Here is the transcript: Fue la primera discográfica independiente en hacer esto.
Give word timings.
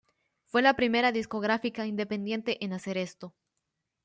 Fue 0.47 0.63
la 0.63 0.75
primera 0.75 1.11
discográfica 1.11 1.85
independiente 1.85 2.65
en 2.65 2.73
hacer 2.73 2.97
esto. 2.97 3.35